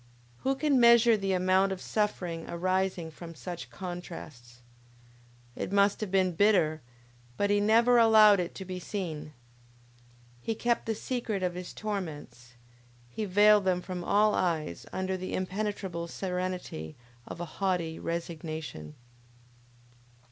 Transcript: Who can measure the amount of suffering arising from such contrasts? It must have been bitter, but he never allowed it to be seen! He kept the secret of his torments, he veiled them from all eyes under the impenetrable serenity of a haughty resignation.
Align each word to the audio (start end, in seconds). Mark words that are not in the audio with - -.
Who 0.39 0.55
can 0.55 0.79
measure 0.79 1.15
the 1.15 1.33
amount 1.33 1.71
of 1.71 1.79
suffering 1.79 2.49
arising 2.49 3.11
from 3.11 3.35
such 3.35 3.69
contrasts? 3.69 4.63
It 5.55 5.71
must 5.71 6.01
have 6.01 6.09
been 6.09 6.31
bitter, 6.33 6.81
but 7.37 7.51
he 7.51 7.59
never 7.59 7.99
allowed 7.99 8.39
it 8.39 8.55
to 8.55 8.65
be 8.65 8.79
seen! 8.79 9.31
He 10.41 10.55
kept 10.55 10.87
the 10.87 10.95
secret 10.95 11.43
of 11.43 11.53
his 11.53 11.71
torments, 11.71 12.55
he 13.09 13.25
veiled 13.25 13.65
them 13.65 13.79
from 13.79 14.03
all 14.03 14.33
eyes 14.33 14.87
under 14.91 15.15
the 15.15 15.35
impenetrable 15.35 16.07
serenity 16.07 16.95
of 17.27 17.39
a 17.39 17.45
haughty 17.61 17.99
resignation. 17.99 18.95